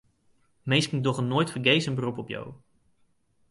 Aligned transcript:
Minsken 0.71 1.01
dogge 1.05 1.23
noait 1.27 1.53
fergees 1.53 1.87
in 1.89 1.95
berop 1.97 2.17
op 2.21 2.29
jo. 2.35 2.43